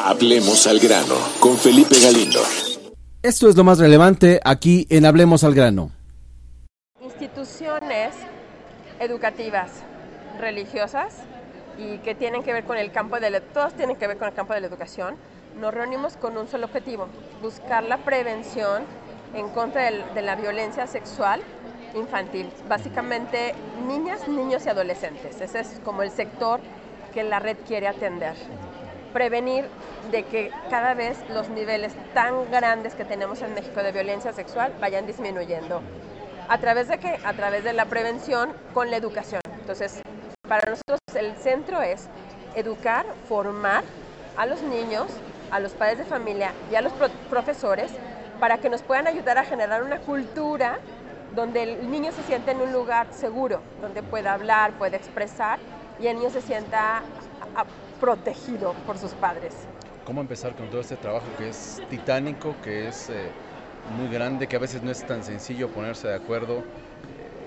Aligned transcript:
Hablemos 0.00 0.66
al 0.68 0.78
grano 0.78 1.16
con 1.40 1.56
Felipe 1.56 1.96
Galindo. 2.00 2.40
Esto 3.20 3.48
es 3.48 3.56
lo 3.56 3.64
más 3.64 3.78
relevante 3.78 4.40
aquí 4.44 4.86
en 4.90 5.04
Hablemos 5.04 5.42
al 5.42 5.54
grano. 5.54 5.90
Instituciones 7.02 8.14
educativas, 9.00 9.70
religiosas 10.38 11.14
y 11.78 11.98
que 11.98 12.14
tienen 12.14 12.44
que 12.44 12.52
ver 12.52 12.62
con 12.64 12.76
el 12.78 12.92
campo 12.92 13.18
de 13.18 13.30
la, 13.30 13.40
todos 13.40 13.74
tienen 13.74 13.96
que 13.96 14.06
ver 14.06 14.18
con 14.18 14.28
el 14.28 14.34
campo 14.34 14.54
de 14.54 14.60
la 14.60 14.68
educación. 14.68 15.16
Nos 15.60 15.74
reunimos 15.74 16.16
con 16.16 16.36
un 16.38 16.46
solo 16.48 16.66
objetivo, 16.66 17.08
buscar 17.42 17.82
la 17.82 17.98
prevención 17.98 18.84
en 19.34 19.48
contra 19.48 19.86
del- 19.86 20.04
de 20.14 20.22
la 20.22 20.36
violencia 20.36 20.86
sexual 20.86 21.40
infantil, 21.96 22.48
básicamente 22.68 23.52
niñas, 23.88 24.28
niños 24.28 24.64
y 24.64 24.68
adolescentes. 24.68 25.40
Ese 25.40 25.58
es 25.60 25.80
como 25.84 26.02
el 26.02 26.10
sector 26.12 26.60
que 27.12 27.24
la 27.24 27.40
red 27.40 27.56
quiere 27.66 27.88
atender. 27.88 28.34
Prevenir 29.12 29.66
de 30.10 30.22
que 30.24 30.52
cada 30.70 30.94
vez 30.94 31.18
los 31.30 31.48
niveles 31.48 31.92
tan 32.14 32.50
grandes 32.50 32.94
que 32.94 33.04
tenemos 33.04 33.42
en 33.42 33.54
México 33.54 33.82
de 33.82 33.92
violencia 33.92 34.32
sexual 34.32 34.72
vayan 34.80 35.06
disminuyendo. 35.06 35.82
¿A 36.48 36.58
través 36.58 36.88
de 36.88 36.98
qué? 36.98 37.18
A 37.24 37.32
través 37.34 37.64
de 37.64 37.72
la 37.72 37.86
prevención 37.86 38.52
con 38.74 38.90
la 38.90 38.96
educación. 38.96 39.40
Entonces, 39.60 40.00
para 40.48 40.70
nosotros 40.70 40.98
el 41.14 41.34
centro 41.36 41.82
es 41.82 42.06
educar, 42.54 43.04
formar 43.28 43.84
a 44.36 44.46
los 44.46 44.62
niños, 44.62 45.10
a 45.50 45.60
los 45.60 45.72
padres 45.72 45.98
de 45.98 46.04
familia 46.04 46.52
y 46.70 46.76
a 46.76 46.80
los 46.80 46.92
pro- 46.92 47.10
profesores 47.28 47.90
para 48.40 48.58
que 48.58 48.70
nos 48.70 48.82
puedan 48.82 49.06
ayudar 49.06 49.36
a 49.38 49.44
generar 49.44 49.82
una 49.82 49.98
cultura 49.98 50.78
donde 51.34 51.62
el 51.64 51.90
niño 51.90 52.12
se 52.12 52.22
sienta 52.22 52.52
en 52.52 52.62
un 52.62 52.72
lugar 52.72 53.08
seguro, 53.12 53.60
donde 53.82 54.02
pueda 54.02 54.32
hablar, 54.32 54.72
pueda 54.78 54.96
expresar 54.96 55.58
y 56.00 56.06
el 56.06 56.16
niño 56.16 56.30
se 56.30 56.40
sienta 56.40 57.02
protegido 58.00 58.74
por 58.86 58.98
sus 58.98 59.12
padres. 59.12 59.54
¿Cómo 60.04 60.20
empezar 60.20 60.54
con 60.54 60.68
todo 60.70 60.80
este 60.80 60.96
trabajo 60.96 61.26
que 61.36 61.48
es 61.50 61.82
titánico, 61.90 62.54
que 62.62 62.88
es 62.88 63.10
eh, 63.10 63.30
muy 63.98 64.08
grande, 64.08 64.46
que 64.46 64.56
a 64.56 64.58
veces 64.58 64.82
no 64.82 64.90
es 64.90 65.06
tan 65.06 65.22
sencillo 65.22 65.68
ponerse 65.68 66.08
de 66.08 66.14
acuerdo? 66.14 66.58
Eh, 66.58 66.62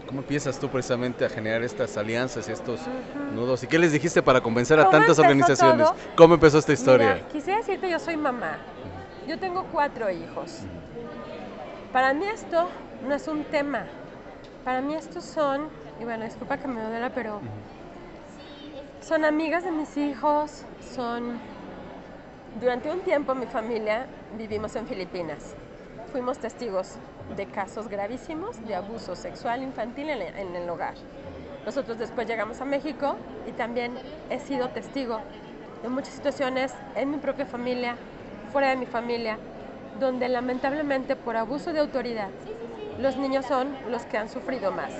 ¿Cómo 0.05 0.19
empiezas 0.19 0.59
tú 0.59 0.69
precisamente 0.69 1.25
a 1.25 1.29
generar 1.29 1.63
estas 1.63 1.97
alianzas 1.97 2.47
y 2.47 2.51
estos 2.51 2.81
nudos? 3.33 3.63
¿Y 3.63 3.67
qué 3.67 3.79
les 3.79 3.91
dijiste 3.91 4.21
para 4.21 4.41
convencer 4.41 4.79
a 4.79 4.83
¿Cómo 4.85 4.97
tantas 4.97 5.17
organizaciones? 5.17 5.87
todo? 5.87 5.97
¿Cómo 6.15 6.33
empezó 6.35 6.59
esta 6.59 6.73
historia? 6.73 7.15
Mira, 7.15 7.27
quisiera 7.29 7.59
decirte, 7.59 7.89
yo 7.89 7.97
soy 7.99 8.17
mamá. 8.17 8.57
Yo 9.27 9.39
tengo 9.39 9.65
cuatro 9.71 10.09
hijos. 10.11 10.59
Para 11.93 12.13
mí 12.13 12.25
esto 12.25 12.67
no 13.07 13.15
es 13.15 13.27
un 13.27 13.43
tema. 13.45 13.85
Para 14.63 14.81
mí 14.81 14.93
estos 14.93 15.23
son, 15.23 15.67
y 15.99 16.03
bueno, 16.03 16.25
disculpa 16.25 16.57
que 16.57 16.67
me 16.67 16.81
duela, 16.81 17.09
pero 17.09 17.41
son 19.01 19.25
amigas 19.25 19.63
de 19.63 19.71
mis 19.71 19.97
hijos, 19.97 20.63
son... 20.95 21.39
Durante 22.59 22.91
un 22.91 22.99
tiempo 23.01 23.33
mi 23.33 23.45
familia 23.45 24.05
vivimos 24.37 24.75
en 24.75 24.85
Filipinas. 24.85 25.55
Fuimos 26.11 26.37
testigos 26.37 26.95
de 27.35 27.45
casos 27.45 27.87
gravísimos 27.87 28.63
de 28.67 28.75
abuso 28.75 29.15
sexual 29.15 29.63
infantil 29.63 30.09
en 30.09 30.55
el- 30.55 30.69
hogar. 30.69 30.95
Nosotros 31.65 31.97
después 31.97 32.27
llegamos 32.27 32.59
a 32.59 32.65
México 32.65 33.15
y 33.47 33.51
también 33.53 33.93
he 34.29 34.39
sido 34.39 34.69
testigo 34.69 35.19
de 35.81 35.89
muchas 35.89 36.13
situaciones 36.13 36.73
en 36.95 37.11
mi 37.11 37.17
propia 37.17 37.45
familia, 37.45 37.95
fuera 38.51 38.69
de 38.69 38.75
mi 38.75 38.85
familia, 38.85 39.37
donde 39.99 40.27
lamentablemente 40.27 41.15
por 41.15 41.37
abuso 41.37 41.71
de 41.71 41.79
autoridad 41.79 42.29
los 42.99 43.15
niños 43.15 43.45
son 43.45 43.69
los 43.89 44.03
que 44.03 44.17
han 44.17 44.29
sufrido 44.29 44.71
más. 44.71 44.91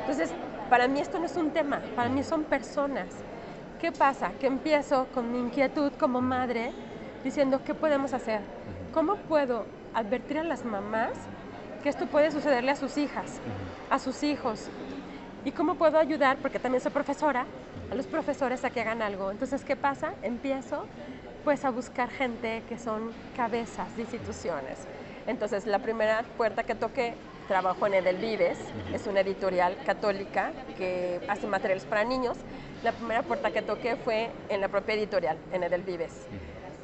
Entonces, 0.00 0.30
para 0.68 0.86
mí 0.88 1.00
esto 1.00 1.18
no 1.18 1.26
es 1.26 1.36
un 1.36 1.50
tema, 1.50 1.80
para 1.96 2.08
mí 2.10 2.22
son 2.22 2.44
personas. 2.44 3.06
¿Qué 3.78 3.92
pasa? 3.92 4.32
Que 4.40 4.48
empiezo 4.48 5.06
con 5.12 5.30
mi 5.30 5.38
inquietud 5.38 5.92
como 5.92 6.20
madre 6.20 6.72
diciendo, 7.22 7.62
¿qué 7.62 7.74
podemos 7.74 8.12
hacer? 8.12 8.42
¿Cómo 8.92 9.16
puedo 9.28 9.66
advertir 9.94 10.38
a 10.38 10.42
las 10.42 10.64
mamás 10.64 11.10
que 11.80 11.88
esto 11.88 12.06
puede 12.08 12.32
sucederle 12.32 12.72
a 12.72 12.76
sus 12.76 12.98
hijas, 12.98 13.40
a 13.88 13.98
sus 14.00 14.24
hijos? 14.24 14.72
¿Y 15.44 15.52
cómo 15.52 15.76
puedo 15.76 15.96
ayudar, 15.98 16.38
porque 16.42 16.58
también 16.58 16.80
soy 16.80 16.90
profesora, 16.90 17.46
a 17.88 17.94
los 17.94 18.08
profesores 18.08 18.64
a 18.64 18.70
que 18.70 18.80
hagan 18.80 19.00
algo? 19.00 19.30
Entonces, 19.30 19.64
¿qué 19.64 19.76
pasa? 19.76 20.12
Empiezo 20.22 20.88
pues 21.44 21.64
a 21.64 21.70
buscar 21.70 22.10
gente 22.10 22.64
que 22.68 22.78
son 22.78 23.14
cabezas 23.32 23.94
de 23.94 24.02
instituciones. 24.02 24.88
Entonces, 25.26 25.66
la 25.66 25.78
primera 25.78 26.24
puerta 26.36 26.64
que 26.64 26.74
toqué, 26.74 27.14
trabajo 27.48 27.86
en 27.86 27.94
Edelvives, 27.94 28.58
es 28.92 29.06
una 29.06 29.20
editorial 29.20 29.76
católica 29.84 30.52
que 30.76 31.20
hace 31.28 31.46
materiales 31.48 31.84
para 31.86 32.04
niños. 32.04 32.36
La 32.84 32.92
primera 32.92 33.22
puerta 33.22 33.50
que 33.50 33.62
toqué 33.62 33.96
fue 33.96 34.30
en 34.50 34.60
la 34.60 34.68
propia 34.68 34.94
editorial, 34.94 35.36
en 35.52 35.64
Edelvives. 35.64 36.28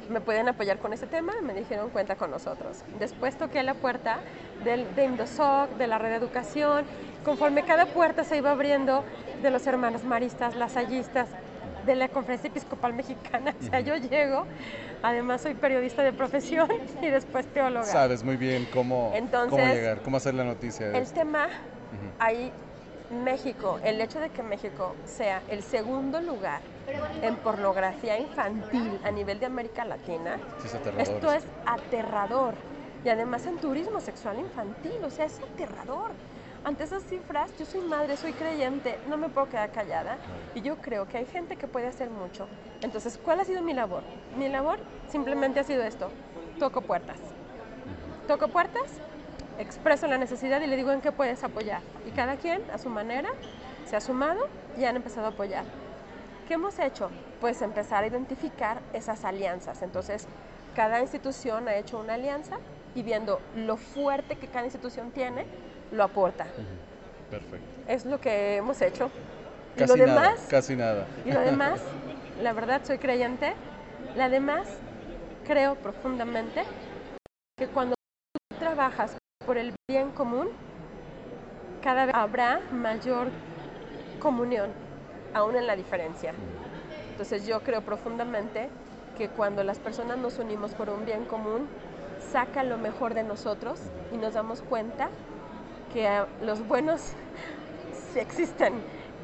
¿Me 0.09 0.21
pueden 0.21 0.49
apoyar 0.49 0.79
con 0.79 0.91
ese 0.91 1.07
tema? 1.07 1.33
Me 1.41 1.53
dijeron, 1.53 1.89
cuenta 1.89 2.15
con 2.15 2.29
nosotros. 2.31 2.83
Después 2.99 3.37
toqué 3.37 3.63
la 3.63 3.75
puerta 3.75 4.19
del, 4.63 4.93
de 4.95 5.05
Indosoc, 5.05 5.69
de 5.77 5.87
la 5.87 5.97
red 5.97 6.09
de 6.09 6.15
educación. 6.15 6.85
Conforme 7.23 7.63
cada 7.63 7.85
puerta 7.85 8.23
se 8.23 8.37
iba 8.37 8.51
abriendo, 8.51 9.03
de 9.41 9.49
los 9.49 9.65
hermanos 9.65 10.03
maristas, 10.03 10.55
lasallistas, 10.55 11.29
de 11.85 11.95
la 11.95 12.07
Conferencia 12.09 12.47
Episcopal 12.47 12.93
Mexicana. 12.93 13.53
O 13.61 13.63
sea, 13.63 13.79
yo 13.79 13.95
llego, 13.95 14.45
además 15.01 15.41
soy 15.41 15.53
periodista 15.53 16.03
de 16.03 16.13
profesión 16.13 16.67
y 17.01 17.07
después 17.07 17.45
teóloga. 17.47 17.85
Sabes 17.85 18.23
muy 18.23 18.37
bien 18.37 18.67
cómo, 18.73 19.13
cómo 19.49 19.57
llegar, 19.65 20.01
cómo 20.01 20.17
hacer 20.17 20.33
la 20.33 20.43
noticia. 20.43 20.87
de 20.87 20.97
El 20.97 21.03
esto. 21.03 21.15
tema 21.19 21.47
ahí, 22.19 22.51
México, 23.23 23.79
el 23.83 24.01
hecho 24.01 24.19
de 24.19 24.29
que 24.29 24.41
México 24.43 24.95
sea 25.05 25.41
el 25.49 25.61
segundo 25.61 26.21
lugar 26.21 26.61
en 27.21 27.35
pornografía 27.37 28.17
infantil 28.19 28.99
a 29.03 29.11
nivel 29.11 29.39
de 29.39 29.45
América 29.45 29.85
Latina, 29.85 30.37
Sí, 30.59 30.67
es 30.67 30.75
aterrador 30.75 31.01
esto 31.01 31.31
es 31.31 31.43
aterrador. 31.65 32.53
Y 33.03 33.09
además 33.09 33.45
en 33.45 33.57
turismo 33.57 33.99
sexual 33.99 34.39
infantil, 34.39 34.93
o 35.03 35.11
sea, 35.11 35.25
es 35.25 35.39
aterrador. 35.39 36.11
Ante 36.65 36.83
esas 36.83 37.03
cifras, 37.03 37.55
yo 37.59 37.65
soy 37.67 37.81
madre, 37.81 38.17
soy 38.17 38.33
creyente, 38.33 38.97
no 39.07 39.17
me 39.17 39.29
puedo 39.29 39.47
quedar 39.47 39.71
callada 39.71 40.17
y 40.55 40.61
yo 40.63 40.77
creo 40.77 41.07
que 41.07 41.19
hay 41.19 41.27
gente 41.27 41.57
que 41.57 41.67
puede 41.67 41.85
hacer 41.85 42.09
mucho. 42.09 42.47
Entonces, 42.81 43.19
¿cuál 43.23 43.39
ha 43.39 43.45
sido 43.45 43.61
mi 43.61 43.75
labor? 43.75 44.01
Mi 44.35 44.49
labor 44.49 44.79
simplemente 45.07 45.59
ha 45.59 45.63
sido 45.63 45.83
esto, 45.83 46.09
toco 46.57 46.81
puertas. 46.81 47.19
Toco 48.27 48.47
puertas, 48.47 48.93
expreso 49.59 50.07
la 50.07 50.17
necesidad 50.17 50.59
y 50.59 50.65
le 50.65 50.75
digo 50.75 50.91
en 50.91 51.01
qué 51.01 51.11
puedes 51.11 51.43
apoyar. 51.43 51.83
Y 52.07 52.09
cada 52.09 52.35
quien, 52.35 52.63
a 52.73 52.79
su 52.79 52.89
manera, 52.89 53.29
se 53.87 53.95
ha 53.95 54.01
sumado 54.01 54.47
y 54.75 54.85
han 54.85 54.95
empezado 54.95 55.27
a 55.27 55.29
apoyar. 55.29 55.65
¿Qué 56.47 56.55
hemos 56.55 56.79
hecho? 56.79 57.11
Pues 57.41 57.61
empezar 57.61 58.03
a 58.03 58.07
identificar 58.07 58.81
esas 58.91 59.23
alianzas. 59.23 59.83
Entonces, 59.83 60.25
cada 60.75 60.99
institución 60.99 61.67
ha 61.67 61.75
hecho 61.75 61.99
una 61.99 62.15
alianza 62.15 62.57
y 62.95 63.03
viendo 63.03 63.39
lo 63.55 63.77
fuerte 63.77 64.37
que 64.37 64.47
cada 64.47 64.65
institución 64.65 65.11
tiene, 65.11 65.45
lo 65.91 66.03
aporta. 66.03 66.45
Perfecto. 67.29 67.65
Es 67.87 68.05
lo 68.05 68.19
que 68.19 68.57
hemos 68.57 68.81
hecho. 68.81 69.09
Y 69.75 69.79
Casi 69.79 69.97
lo 69.97 70.05
nada, 70.05 70.21
demás, 70.21 70.47
casi 70.49 70.75
nada. 70.75 71.05
y 71.25 71.31
lo 71.31 71.39
demás, 71.41 71.81
la 72.41 72.53
verdad 72.53 72.81
soy 72.83 72.97
creyente, 72.97 73.53
la 74.15 74.29
demás 74.29 74.67
creo 75.45 75.75
profundamente 75.75 76.63
que 77.57 77.67
cuando 77.67 77.95
tú 78.33 78.55
trabajas 78.57 79.17
por 79.45 79.57
el 79.57 79.73
bien 79.89 80.11
común, 80.11 80.49
cada 81.83 82.05
vez 82.05 82.15
habrá 82.15 82.61
mayor 82.71 83.27
comunión, 84.19 84.69
aún 85.33 85.55
en 85.55 85.67
la 85.67 85.75
diferencia. 85.75 86.33
Entonces 87.11 87.45
yo 87.45 87.61
creo 87.61 87.81
profundamente 87.81 88.69
que 89.17 89.29
cuando 89.29 89.63
las 89.63 89.79
personas 89.79 90.17
nos 90.17 90.39
unimos 90.39 90.71
por 90.73 90.89
un 90.89 91.05
bien 91.05 91.25
común, 91.25 91.67
saca 92.31 92.63
lo 92.63 92.77
mejor 92.77 93.13
de 93.13 93.23
nosotros 93.23 93.79
y 94.13 94.17
nos 94.17 94.33
damos 94.33 94.61
cuenta 94.61 95.09
que 95.95 96.25
los 96.41 96.67
buenos 96.67 97.13
sí 98.11 98.19
existen, 98.19 98.83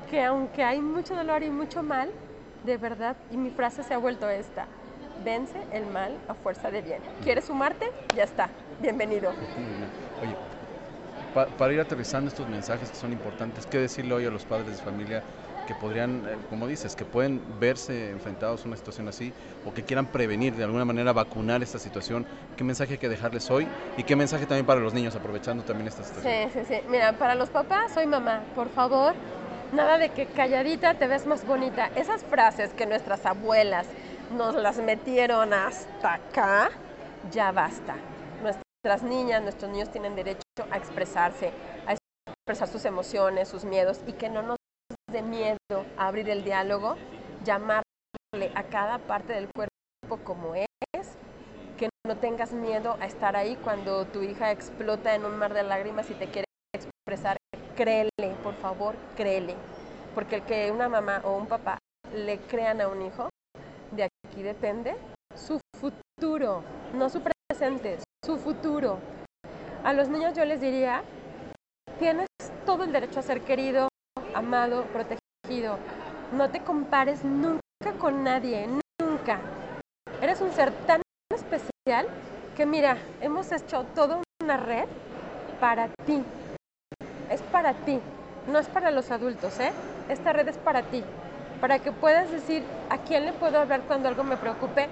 que 0.10 0.24
aunque 0.24 0.64
hay 0.64 0.80
mucho 0.80 1.16
dolor 1.18 1.44
y 1.44 1.50
mucho 1.52 1.84
mal, 1.84 2.10
de 2.64 2.78
verdad, 2.78 3.18
y 3.30 3.36
mi 3.36 3.52
frase 3.52 3.84
se 3.84 3.94
ha 3.94 3.98
vuelto 3.98 4.30
esta, 4.30 4.70
vence 5.18 5.68
el 5.70 5.86
mal 5.86 6.18
a 6.30 6.34
fuerza 6.34 6.72
de 6.72 6.82
bien. 6.82 7.02
¿Quieres 7.22 7.44
sumarte? 7.44 7.86
Ya 8.16 8.24
está, 8.24 8.50
bienvenido. 8.80 9.34
Oye, 10.22 10.38
pa- 11.34 11.48
para 11.58 11.74
ir 11.74 11.82
aterrizando 11.82 12.30
estos 12.30 12.48
mensajes 12.48 12.90
que 12.90 12.96
son 12.96 13.12
importantes, 13.12 13.66
¿qué 13.66 13.78
decirle 13.80 14.14
hoy 14.14 14.26
a 14.26 14.32
los 14.32 14.46
padres 14.46 14.78
de 14.78 14.82
familia 14.82 15.26
que 15.72 15.80
podrían, 15.80 16.26
eh, 16.28 16.38
como 16.50 16.68
dices, 16.68 16.98
que 16.98 17.06
pueden 17.06 17.42
verse 17.60 18.12
enfrentados 18.12 18.66
a 18.66 18.68
una 18.68 18.76
situación 18.76 19.08
así 19.08 19.32
o 19.66 19.74
que 19.74 19.84
quieran 19.84 20.06
prevenir, 20.06 20.54
de 20.54 20.66
alguna 20.66 20.84
manera 20.84 21.14
vacunar 21.14 21.64
esta 21.64 21.80
situación? 21.80 22.26
¿Qué 22.58 22.64
mensaje 22.66 22.94
hay 22.94 23.00
que 23.00 23.08
dejarles 23.08 23.50
hoy? 23.50 23.66
Y 23.96 24.04
qué 24.04 24.18
mensaje 24.18 24.46
también 24.46 24.66
para 24.66 24.82
los 24.82 24.94
niños, 24.94 25.16
aprovechando 25.16 25.64
también 25.64 25.88
esta 25.88 26.04
situación. 26.04 26.52
Sí, 26.52 26.60
sí, 26.60 26.66
sí. 26.68 26.82
Mira, 26.90 27.14
para 27.14 27.36
los 27.36 27.50
papás 27.50 27.94
soy 27.94 28.06
mamá, 28.06 28.44
por 28.54 28.70
favor, 28.70 29.14
nada 29.72 29.98
de 29.98 30.10
que 30.10 30.26
calladita 30.26 30.96
te 30.96 31.08
ves 31.08 31.26
más 31.26 31.48
bonita. 31.48 31.90
Esas 31.96 32.22
frases 32.24 32.74
que 32.74 32.86
nuestras 32.86 33.26
abuelas 33.26 33.88
nos 34.36 34.56
las 34.56 34.78
metieron 34.78 35.54
hasta 35.54 36.16
acá, 36.16 36.70
ya 37.32 37.54
basta. 37.54 37.96
Nuestras 38.42 39.04
niñas, 39.04 39.42
nuestros 39.42 39.72
niños 39.72 39.90
tienen 39.90 40.16
derecho 40.16 40.42
a 40.70 40.78
expresarse, 40.78 41.52
a 41.88 41.96
expresar 42.28 42.68
sus 42.68 42.84
emociones, 42.84 43.48
sus 43.48 43.64
miedos 43.64 44.02
y 44.06 44.12
que 44.12 44.30
no 44.30 44.42
nos 44.42 44.61
dé 45.12 45.22
miedo 45.22 45.58
a 45.98 46.08
abrir 46.08 46.30
el 46.30 46.44
diálogo, 46.44 46.96
llamarle 47.44 47.84
a 48.56 48.64
cada 48.64 48.98
parte 49.00 49.34
del 49.34 49.50
cuerpo 49.54 49.72
como 50.24 50.56
es 50.56 50.68
no 52.08 52.18
tengas 52.18 52.52
miedo 52.52 52.98
a 53.00 53.06
estar 53.06 53.36
ahí 53.36 53.56
cuando 53.64 54.06
tu 54.06 54.24
hija 54.24 54.52
explota 54.52 55.14
en 55.14 55.24
un 55.24 55.38
mar 55.38 55.54
de 55.54 55.62
lágrimas 55.62 56.10
y 56.10 56.16
te 56.16 56.28
quiere 56.28 56.46
expresar. 56.74 57.38
Créele, 57.76 58.36
por 58.44 58.56
favor, 58.56 58.96
créele. 59.16 59.56
Porque 60.16 60.38
el 60.38 60.42
que 60.44 60.72
una 60.72 60.90
mamá 60.90 61.22
o 61.24 61.38
un 61.38 61.46
papá 61.46 61.78
le 62.12 62.40
crean 62.40 62.82
a 62.82 62.88
un 62.88 63.04
hijo, 63.04 63.30
de 63.92 64.04
aquí 64.04 64.42
depende 64.42 64.96
su 65.36 65.60
futuro, 65.80 66.64
no 66.96 67.08
su 67.08 67.22
presente, 67.22 68.00
su 68.26 68.38
futuro. 68.38 68.98
A 69.84 69.94
los 69.94 70.10
niños 70.10 70.34
yo 70.36 70.44
les 70.44 70.60
diría, 70.60 71.04
tienes 72.00 72.28
todo 72.66 72.84
el 72.84 72.92
derecho 72.92 73.20
a 73.20 73.24
ser 73.24 73.42
querido, 73.42 73.91
amado, 74.34 74.86
protegido. 74.86 75.78
No 76.34 76.50
te 76.50 76.62
compares 76.62 77.24
nunca 77.24 77.60
con 78.00 78.24
nadie, 78.24 78.68
nunca. 79.00 79.40
Eres 80.22 80.42
un 80.42 80.52
ser 80.52 80.72
tan 80.86 81.02
especial 81.34 82.08
que 82.56 82.66
mira, 82.66 82.98
hemos 83.22 83.52
hecho 83.52 83.86
toda 83.96 84.22
una 84.42 84.58
red 84.58 84.86
para 85.60 85.90
ti. 86.06 86.24
Es 87.30 87.42
para 87.44 87.74
ti, 87.74 88.00
no 88.52 88.60
es 88.60 88.68
para 88.68 88.92
los 88.92 89.10
adultos, 89.12 89.60
¿eh? 89.60 89.72
Esta 90.10 90.34
red 90.34 90.48
es 90.48 90.58
para 90.58 90.84
ti, 90.84 91.04
para 91.60 91.80
que 91.80 91.92
puedas 91.92 92.30
decir 92.32 92.64
a 92.90 92.98
quién 92.98 93.26
le 93.26 93.34
puedo 93.34 93.60
hablar 93.60 93.82
cuando 93.88 94.10
algo 94.10 94.24
me 94.24 94.38
preocupe. 94.38 94.88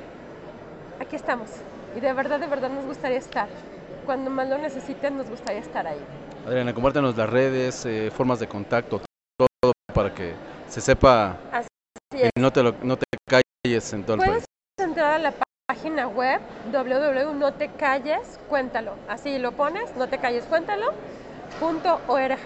Aquí 1.00 1.16
estamos. 1.16 1.50
Y 1.96 2.00
de 2.00 2.14
verdad, 2.14 2.40
de 2.40 2.48
verdad 2.48 2.70
nos 2.70 2.86
gustaría 2.86 3.18
estar. 3.18 3.48
Cuando 4.06 4.30
más 4.30 4.48
lo 4.50 4.58
necesiten, 4.58 5.18
nos 5.18 5.30
gustaría 5.30 5.60
estar 5.60 5.86
ahí. 5.88 6.00
Adriana, 6.46 6.74
compártenos 6.74 7.18
las 7.18 7.30
redes, 7.30 7.86
eh, 7.86 8.12
formas 8.12 8.40
de 8.40 8.48
contacto, 8.48 9.02
que 10.20 10.34
se 10.68 10.82
sepa 10.82 11.38
y 12.12 12.40
no 12.40 12.52
te, 12.52 12.62
lo- 12.62 12.76
no 12.84 12.98
te 12.98 13.06
calles 13.26 13.94
en 13.94 14.04
todo 14.04 14.16
el 14.16 14.20
Puedes 14.20 14.34
país. 14.78 14.90
entrar 14.90 15.14
a 15.14 15.20
la 15.20 15.34
página 15.68 16.08
web 16.08 16.42
www.notecalles, 16.74 18.38
cuéntalo. 18.50 18.96
Así 19.08 19.40
lo 19.40 19.54
pones, 19.54 19.96
no 19.96 20.08
te 20.10 20.18
calles, 20.18 20.44
cuéntalo, 20.46 20.88
punto 21.60 22.02
org. 22.08 22.38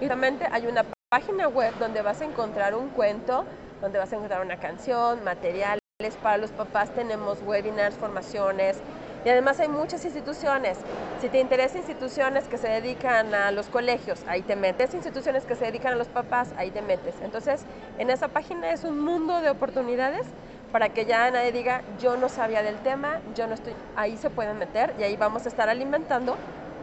Y 0.00 0.06
realmente 0.06 0.46
hay 0.50 0.66
una 0.66 0.84
página 1.10 1.48
web 1.48 1.72
donde 1.78 2.02
vas 2.02 2.20
a 2.20 2.26
encontrar 2.26 2.74
un 2.74 2.90
cuento, 2.90 3.46
donde 3.80 3.98
vas 3.98 4.12
a 4.12 4.16
encontrar 4.16 4.44
una 4.44 4.58
canción, 4.58 5.24
materiales 5.24 5.80
para 6.22 6.36
los 6.36 6.50
papás, 6.50 6.94
tenemos 6.94 7.40
webinars, 7.42 7.96
formaciones. 7.96 8.76
Y 9.26 9.28
además 9.28 9.58
hay 9.58 9.66
muchas 9.66 10.04
instituciones. 10.04 10.78
Si 11.20 11.28
te 11.28 11.40
interesa 11.40 11.78
instituciones 11.78 12.44
que 12.44 12.58
se 12.58 12.68
dedican 12.68 13.34
a 13.34 13.50
los 13.50 13.66
colegios, 13.66 14.22
ahí 14.28 14.42
te 14.42 14.54
metes. 14.54 14.94
Instituciones 14.94 15.42
que 15.42 15.56
se 15.56 15.64
dedican 15.64 15.94
a 15.94 15.96
los 15.96 16.06
papás, 16.06 16.50
ahí 16.56 16.70
te 16.70 16.80
metes. 16.80 17.16
Entonces, 17.24 17.64
en 17.98 18.10
esa 18.10 18.28
página 18.28 18.70
es 18.70 18.84
un 18.84 19.00
mundo 19.00 19.40
de 19.40 19.50
oportunidades 19.50 20.24
para 20.70 20.90
que 20.90 21.06
ya 21.06 21.28
nadie 21.32 21.50
diga, 21.50 21.82
yo 22.00 22.16
no 22.16 22.28
sabía 22.28 22.62
del 22.62 22.76
tema, 22.76 23.18
yo 23.34 23.48
no 23.48 23.54
estoy. 23.54 23.74
Ahí 23.96 24.16
se 24.16 24.30
pueden 24.30 24.60
meter 24.60 24.94
y 24.96 25.02
ahí 25.02 25.16
vamos 25.16 25.44
a 25.44 25.48
estar 25.48 25.68
alimentando. 25.68 26.36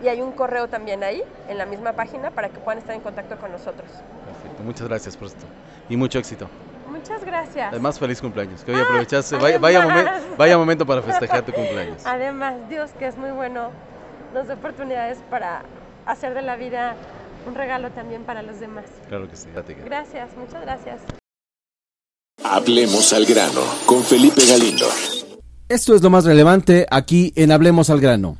Y 0.03 0.09
hay 0.09 0.21
un 0.21 0.33
correo 0.33 0.67
también 0.67 1.01
ahí, 1.01 1.23
en 1.47 1.57
la 1.57 1.65
misma 1.65 1.93
página, 1.93 2.29
para 2.29 2.49
que 2.49 2.59
puedan 2.59 2.77
estar 2.77 2.93
en 2.93 2.99
contacto 2.99 3.39
con 3.39 3.53
nosotros. 3.53 3.89
Perfecto, 4.25 4.63
muchas 4.63 4.89
gracias 4.89 5.15
por 5.15 5.29
esto. 5.29 5.47
Y 5.87 5.95
mucho 5.95 6.19
éxito. 6.19 6.49
Muchas 6.93 7.25
gracias. 7.25 7.69
Además, 7.71 7.97
feliz 7.99 8.21
cumpleaños. 8.21 8.63
Que 8.63 8.71
hoy 8.71 8.79
Ah, 8.79 8.83
aprovechaste. 8.83 9.35
Vaya, 9.37 9.57
vaya, 9.59 9.81
además. 9.83 10.21
momen- 10.21 10.37
vaya 10.37 10.57
momento 10.57 10.85
para 10.85 11.01
festejar 11.01 11.43
tu 11.45 11.51
cumpleaños. 11.51 12.05
Además, 12.05 12.53
Dios 12.69 12.91
que 12.99 13.07
es 13.07 13.17
muy 13.17 13.31
bueno, 13.31 13.71
nos 14.33 14.47
da 14.47 14.53
oportunidades 14.53 15.17
para 15.29 15.63
hacer 16.05 16.33
de 16.33 16.41
la 16.43 16.55
vida 16.55 16.95
un 17.47 17.55
regalo 17.55 17.89
también 17.91 18.23
para 18.23 18.41
los 18.43 18.59
demás. 18.59 18.85
Claro 19.09 19.27
que 19.29 19.35
sí. 19.35 19.49
Gracias, 19.83 20.29
muchas 20.37 20.61
gracias. 20.61 21.01
Hablemos 22.43 23.11
al 23.13 23.25
grano 23.25 23.61
con 23.85 24.03
Felipe 24.03 24.41
Galindo. 24.47 24.85
Esto 25.69 25.95
es 25.95 26.01
lo 26.03 26.09
más 26.09 26.25
relevante 26.25 26.85
aquí 26.91 27.33
en 27.35 27.51
Hablemos 27.51 27.89
al 27.89 27.99
grano. 27.99 28.37